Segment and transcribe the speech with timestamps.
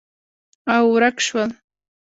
[0.75, 1.51] او، ورک شول